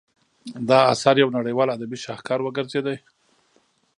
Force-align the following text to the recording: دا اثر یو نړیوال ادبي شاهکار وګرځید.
دا 0.69 0.79
اثر 0.93 1.15
یو 1.21 1.29
نړیوال 1.37 1.69
ادبي 1.71 1.97
شاهکار 2.05 2.39
وګرځید. 2.43 2.87